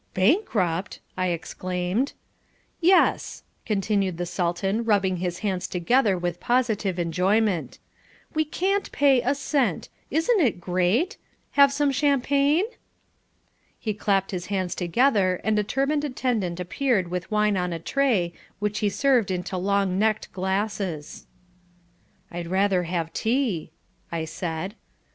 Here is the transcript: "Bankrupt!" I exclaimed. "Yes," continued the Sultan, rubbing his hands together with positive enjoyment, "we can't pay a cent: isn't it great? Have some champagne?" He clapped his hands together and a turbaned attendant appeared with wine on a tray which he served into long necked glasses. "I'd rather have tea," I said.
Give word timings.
"Bankrupt!" 0.15 0.97
I 1.15 1.27
exclaimed. 1.27 2.13
"Yes," 2.79 3.43
continued 3.67 4.17
the 4.17 4.25
Sultan, 4.25 4.83
rubbing 4.83 5.17
his 5.17 5.37
hands 5.45 5.67
together 5.67 6.17
with 6.17 6.39
positive 6.39 6.97
enjoyment, 6.97 7.77
"we 8.33 8.43
can't 8.43 8.91
pay 8.91 9.21
a 9.21 9.35
cent: 9.35 9.89
isn't 10.09 10.39
it 10.39 10.59
great? 10.59 11.17
Have 11.51 11.71
some 11.71 11.91
champagne?" 11.91 12.65
He 13.77 13.93
clapped 13.93 14.31
his 14.31 14.47
hands 14.47 14.73
together 14.73 15.39
and 15.43 15.59
a 15.59 15.63
turbaned 15.63 16.03
attendant 16.03 16.59
appeared 16.59 17.09
with 17.09 17.29
wine 17.29 17.55
on 17.55 17.71
a 17.71 17.77
tray 17.77 18.33
which 18.57 18.79
he 18.79 18.89
served 18.89 19.29
into 19.29 19.55
long 19.55 19.99
necked 19.99 20.33
glasses. 20.33 21.27
"I'd 22.31 22.47
rather 22.47 22.85
have 22.85 23.13
tea," 23.13 23.69
I 24.11 24.25
said. 24.25 24.73